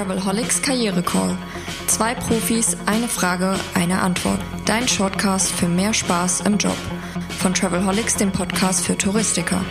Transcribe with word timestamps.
Travelholics 0.00 0.62
Karriere 0.62 1.02
Call. 1.02 1.36
Zwei 1.86 2.14
Profis, 2.14 2.74
eine 2.86 3.06
Frage, 3.06 3.54
eine 3.74 4.00
Antwort. 4.00 4.40
Dein 4.64 4.88
Shortcast 4.88 5.52
für 5.52 5.68
mehr 5.68 5.92
Spaß 5.92 6.40
im 6.46 6.56
Job. 6.56 6.76
Von 7.38 7.52
Travelholics, 7.52 8.16
dem 8.16 8.32
Podcast 8.32 8.86
für 8.86 8.96
Touristiker. 8.96 9.62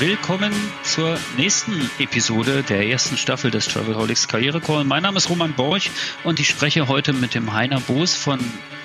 Willkommen 0.00 0.52
zur 0.82 1.18
nächsten 1.36 1.88
Episode 2.00 2.64
der 2.64 2.88
ersten 2.88 3.16
Staffel 3.16 3.52
des 3.52 3.68
Travelholics 3.68 4.26
Karriere 4.26 4.60
Call. 4.60 4.82
Mein 4.82 5.04
Name 5.04 5.18
ist 5.18 5.30
Roman 5.30 5.52
Borch 5.52 5.92
und 6.24 6.40
ich 6.40 6.48
spreche 6.48 6.88
heute 6.88 7.12
mit 7.12 7.36
dem 7.36 7.52
Heiner 7.52 7.78
Boos 7.78 8.16
von 8.16 8.40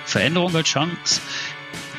Veränderung 0.05 0.55
als 0.55 0.67
Chance 0.67 1.19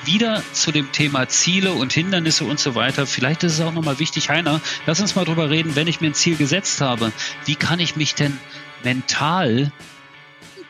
wieder 0.04 0.42
zu 0.52 0.72
dem 0.72 0.92
Thema 0.92 1.28
Ziele 1.28 1.72
und 1.72 1.92
Hindernisse 1.92 2.44
und 2.44 2.58
so 2.58 2.74
weiter. 2.74 3.06
Vielleicht 3.06 3.44
ist 3.44 3.54
es 3.54 3.60
auch 3.60 3.72
nochmal 3.72 3.98
wichtig, 3.98 4.30
Heiner, 4.30 4.60
lass 4.86 5.00
uns 5.00 5.14
mal 5.14 5.24
drüber 5.24 5.50
reden, 5.50 5.76
wenn 5.76 5.86
ich 5.86 6.00
mir 6.00 6.08
ein 6.08 6.14
Ziel 6.14 6.36
gesetzt 6.36 6.80
habe, 6.80 7.12
wie 7.46 7.56
kann 7.56 7.80
ich 7.80 7.96
mich 7.96 8.14
denn 8.14 8.36
mental 8.82 9.72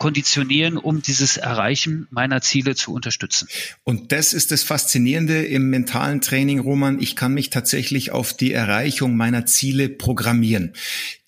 konditionieren, 0.01 0.79
um 0.79 1.03
dieses 1.03 1.37
Erreichen 1.37 2.09
meiner 2.11 2.41
Ziele 2.41 2.75
zu 2.75 2.93
unterstützen. 2.93 3.49
Und 3.85 4.13
das 4.13 4.33
ist 4.33 4.51
das 4.51 4.63
Faszinierende 4.63 5.45
im 5.45 5.69
mentalen 5.69 6.23
Training, 6.23 6.59
Roman. 6.59 7.01
Ich 7.03 7.17
kann 7.17 7.35
mich 7.35 7.51
tatsächlich 7.51 8.11
auf 8.11 8.33
die 8.33 8.51
Erreichung 8.51 9.15
meiner 9.15 9.45
Ziele 9.45 9.91
programmieren. 9.91 10.73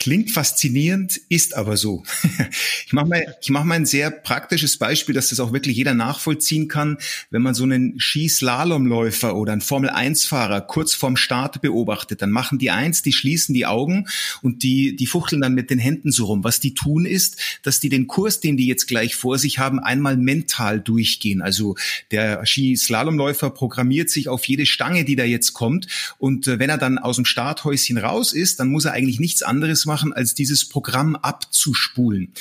Klingt 0.02 0.33
faszinierend, 0.33 1.20
ist 1.29 1.55
aber 1.55 1.77
so. 1.77 2.02
Ich 2.84 2.93
mache 2.93 3.06
mal, 3.06 3.37
ich 3.41 3.48
mache 3.48 3.65
mal 3.65 3.77
ein 3.77 3.87
sehr 3.87 4.10
praktisches 4.10 4.77
Beispiel, 4.77 5.15
dass 5.15 5.30
das 5.30 5.41
auch 5.41 5.52
wirklich 5.52 5.77
jeder 5.77 5.95
nachvollziehen 5.95 6.69
kann. 6.69 6.98
Wenn 7.30 7.41
man 7.41 7.55
so 7.55 7.62
einen 7.62 7.98
Skislalomläufer 7.98 9.34
oder 9.34 9.52
einen 9.52 9.62
Formel-1-Fahrer 9.62 10.60
kurz 10.60 10.93
vorm 10.93 11.16
Start 11.16 11.62
beobachtet, 11.62 12.21
dann 12.21 12.30
machen 12.30 12.59
die 12.59 12.71
eins, 12.71 13.01
die 13.01 13.15
schließen 13.15 13.54
die 13.54 13.65
Augen 13.65 14.09
und 14.43 14.63
die, 14.63 14.95
die 14.95 15.07
fuchteln 15.07 15.41
dann 15.41 15.54
mit 15.54 15.71
den 15.71 15.79
Händen 15.79 16.13
so 16.13 16.26
rum. 16.26 16.45
Was 16.45 16.60
die 16.60 16.74
tun 16.74 17.07
ist, 17.07 17.41
dass 17.63 17.80
die 17.80 17.88
den 17.88 18.09
Kurs, 18.09 18.41
den 18.41 18.59
die 18.59 18.66
jetzt 18.66 18.88
gleich 18.88 19.15
vor 19.15 19.38
sich 19.38 19.59
haben, 19.59 19.79
einmal 19.79 20.19
mental 20.19 20.80
durchgehen. 20.80 21.41
Also 21.41 21.76
der 22.10 22.45
Skislalomläufer 22.45 23.48
programmiert 23.48 24.10
sich 24.10 24.29
auf 24.29 24.45
jede 24.45 24.66
Stange, 24.66 25.07
die 25.07 25.16
da 25.16 25.24
jetzt 25.24 25.54
kommt. 25.54 25.87
Und 26.19 26.46
äh, 26.46 26.59
wenn 26.59 26.69
er 26.69 26.79
dann 26.79 26.98
aus 26.98 27.16
dem 27.16 27.24
Starthäuschen 27.24 27.96
raus 27.96 28.35
ist, 28.35 28.60
dann 28.60 28.69
muss 28.69 28.85
er 28.85 28.93
eigentlich 28.93 29.21
nichts 29.21 29.43
anderes 29.43 29.87
machen, 29.87 29.91
machen, 29.93 30.15
als 30.15 30.32
dieses 30.32 30.66
Programm 30.66 31.16
abzuspulen. 31.16 32.32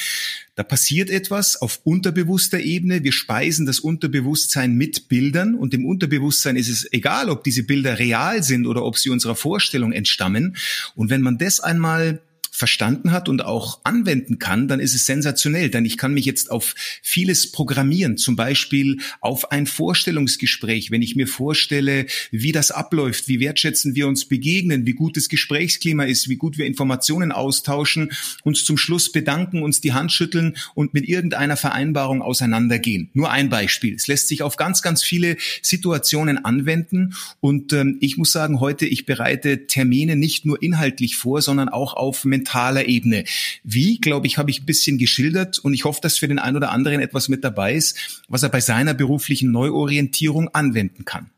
Da 0.56 0.64
passiert 0.64 1.10
etwas 1.10 1.62
auf 1.62 1.82
unterbewusster 1.84 2.62
Ebene. 2.62 3.04
Wir 3.04 3.12
speisen 3.12 3.66
das 3.66 3.82
Unterbewusstsein 3.82 4.74
mit 4.74 5.10
Bildern 5.10 5.56
und 5.56 5.74
dem 5.74 5.86
Unterbewusstsein 5.86 6.56
ist 6.56 6.70
es 6.70 6.88
egal, 6.94 7.30
ob 7.30 7.44
diese 7.44 7.64
Bilder 7.64 8.00
real 8.00 8.42
sind 8.42 8.68
oder 8.68 8.86
ob 8.86 8.98
sie 8.98 9.10
unserer 9.10 9.36
Vorstellung 9.36 9.92
entstammen. 9.92 10.56
Und 10.96 11.10
wenn 11.10 11.22
man 11.22 11.38
das 11.38 11.60
einmal 11.60 12.22
verstanden 12.62 13.12
hat 13.12 13.28
und 13.28 13.44
auch 13.44 13.80
anwenden 13.86 14.38
kann, 14.38 14.68
dann 14.68 14.80
ist 14.80 14.94
es 14.94 15.08
sensationell, 15.08 15.72
denn 15.72 15.84
ich 15.84 15.98
kann 15.98 16.14
mich 16.14 16.26
jetzt 16.26 16.52
auf 16.52 16.76
vieles 17.02 17.52
programmieren, 17.52 18.18
zum 18.18 18.36
Beispiel 18.36 19.00
auf 19.20 19.52
ein 19.52 19.66
Vorstellungsgespräch, 19.66 20.92
wenn 20.92 21.02
ich 21.02 21.16
mir 21.16 21.26
vorstelle, 21.26 22.06
wie 22.30 22.52
das 22.52 22.70
abläuft, 22.70 23.28
wie 23.28 23.40
wertschätzen 23.40 23.96
wir 23.96 24.08
uns 24.08 24.26
begegnen, 24.26 24.86
wie 24.86 24.94
gut 24.94 25.18
das 25.18 25.28
Gesprächsklima 25.28 26.04
ist, 26.04 26.30
wie 26.30 26.36
gut 26.36 26.60
wir 26.60 26.68
Informationen 26.68 27.32
austauschen, 27.32 28.12
uns 28.44 28.64
zum 28.64 28.78
Schluss 28.78 29.12
bedanken, 29.12 29.64
uns 29.64 29.82
die 29.82 29.94
Hand 29.94 30.12
schütteln 30.12 30.56
und 30.76 30.94
mit 30.94 31.10
irgendeiner 31.10 31.58
Vereinbarung 31.58 32.22
auseinandergehen. 32.22 33.10
Nur 33.14 33.32
ein 33.32 33.50
Beispiel. 33.50 33.96
Es 33.96 34.06
lässt 34.06 34.28
sich 34.28 34.44
auf 34.44 34.56
ganz, 34.56 34.84
ganz 34.84 35.02
viele 35.02 35.36
Situationen 35.64 36.46
anwenden 36.46 37.16
und 37.40 37.74
ähm, 37.74 37.98
ich 38.02 38.18
muss 38.18 38.32
sagen, 38.32 38.60
heute, 38.60 38.86
ich 38.86 39.08
bereite 39.08 39.66
Termine 39.66 40.16
nicht 40.16 40.46
nur 40.46 40.62
inhaltlich 40.62 41.16
vor, 41.16 41.42
sondern 41.42 41.68
auch 41.68 41.96
auf 41.96 42.24
mental 42.24 42.51
mentaler 42.52 42.88
Ebene. 42.88 43.24
Wie, 43.64 44.00
glaube 44.00 44.28
ich, 44.28 44.38
habe 44.38 44.52
ich 44.52 44.62
ein 44.62 44.66
bisschen 44.66 44.98
geschildert 44.98 45.60
und 45.60 45.74
ich 45.74 45.86
hoffe, 45.86 46.00
dass 46.02 46.18
für 46.18 46.28
den 46.28 46.40
einen 46.40 46.58
oder 46.58 46.72
anderen 46.72 47.00
etwas 47.00 47.30
mit 47.30 47.44
dabei 47.44 47.74
ist, 47.74 48.24
was 48.28 48.44
er 48.44 48.50
bei 48.50 48.62
seiner 48.62 48.94
beruflichen 48.94 49.52
Neuorientierung 49.52 50.50
anwenden 50.50 51.06
kann 51.06 51.30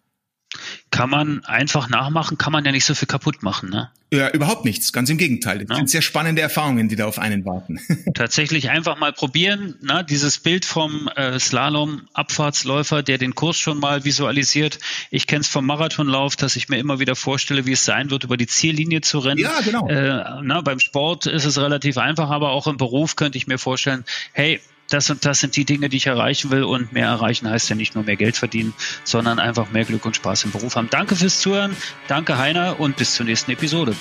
kann 0.93 1.09
man 1.09 1.43
einfach 1.45 1.89
nachmachen, 1.89 2.37
kann 2.37 2.53
man 2.53 2.63
ja 2.63 2.71
nicht 2.71 2.85
so 2.85 2.93
viel 2.93 3.07
kaputt 3.07 3.41
machen, 3.41 3.71
ne? 3.71 3.89
Ja, 4.13 4.29
überhaupt 4.29 4.63
nichts. 4.63 4.93
Ganz 4.93 5.09
im 5.09 5.17
Gegenteil. 5.17 5.57
Das 5.57 5.69
ja. 5.69 5.75
sind 5.77 5.89
sehr 5.89 6.03
spannende 6.03 6.43
Erfahrungen, 6.43 6.87
die 6.87 6.95
da 6.95 7.07
auf 7.07 7.17
einen 7.17 7.45
warten. 7.45 7.79
Tatsächlich 8.13 8.69
einfach 8.69 8.99
mal 8.99 9.11
probieren. 9.11 9.73
Ne? 9.81 10.05
Dieses 10.07 10.37
Bild 10.37 10.65
vom 10.65 11.09
äh, 11.15 11.39
Slalom-Abfahrtsläufer, 11.39 13.01
der 13.01 13.17
den 13.17 13.33
Kurs 13.33 13.57
schon 13.57 13.79
mal 13.79 14.05
visualisiert. 14.05 14.77
Ich 15.09 15.25
kenne 15.25 15.41
es 15.41 15.47
vom 15.47 15.65
Marathonlauf, 15.65 16.35
dass 16.35 16.55
ich 16.57 16.69
mir 16.69 16.77
immer 16.77 16.99
wieder 16.99 17.15
vorstelle, 17.15 17.65
wie 17.65 17.71
es 17.71 17.85
sein 17.85 18.11
wird, 18.11 18.25
über 18.25 18.37
die 18.37 18.45
Ziellinie 18.45 19.01
zu 19.01 19.17
rennen. 19.17 19.39
Ja, 19.41 19.61
genau. 19.61 19.87
Äh, 19.87 20.41
na, 20.43 20.61
beim 20.61 20.79
Sport 20.79 21.25
ist 21.25 21.45
es 21.45 21.57
relativ 21.59 21.97
einfach, 21.97 22.29
aber 22.29 22.51
auch 22.51 22.67
im 22.67 22.77
Beruf 22.77 23.15
könnte 23.15 23.39
ich 23.39 23.47
mir 23.47 23.57
vorstellen, 23.57 24.05
hey, 24.33 24.61
das 24.93 25.09
und 25.09 25.25
das 25.25 25.39
sind 25.39 25.55
die 25.55 25.65
Dinge, 25.65 25.89
die 25.89 25.97
ich 25.97 26.07
erreichen 26.07 26.51
will. 26.51 26.63
Und 26.63 26.93
mehr 26.93 27.07
erreichen 27.07 27.49
heißt 27.49 27.69
ja 27.69 27.75
nicht 27.75 27.95
nur 27.95 28.03
mehr 28.03 28.15
Geld 28.15 28.37
verdienen, 28.37 28.73
sondern 29.03 29.39
einfach 29.39 29.71
mehr 29.71 29.85
Glück 29.85 30.05
und 30.05 30.15
Spaß 30.15 30.45
im 30.45 30.51
Beruf 30.51 30.75
haben. 30.75 30.89
Danke 30.89 31.15
fürs 31.15 31.39
Zuhören. 31.39 31.75
Danke, 32.07 32.37
Heiner, 32.37 32.79
und 32.79 32.97
bis 32.97 33.15
zur 33.15 33.25
nächsten 33.25 33.51
Episode. 33.51 33.95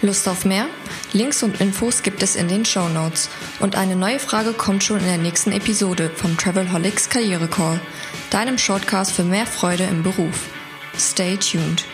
Lust 0.00 0.26
auf 0.28 0.44
mehr? 0.44 0.66
Links 1.12 1.42
und 1.42 1.60
Infos 1.60 2.02
gibt 2.02 2.22
es 2.22 2.34
in 2.34 2.48
den 2.48 2.64
Show 2.64 2.88
Notes. 2.88 3.30
Und 3.60 3.76
eine 3.76 3.94
neue 3.94 4.18
Frage 4.18 4.52
kommt 4.52 4.82
schon 4.82 4.98
in 4.98 5.06
der 5.06 5.18
nächsten 5.18 5.52
Episode 5.52 6.10
vom 6.10 6.36
Travelholics 6.36 7.08
Karriere 7.08 7.46
Call, 7.46 7.80
deinem 8.30 8.58
Shortcast 8.58 9.12
für 9.12 9.24
mehr 9.24 9.46
Freude 9.46 9.84
im 9.84 10.02
Beruf. 10.02 10.48
Stay 10.98 11.36
tuned. 11.36 11.84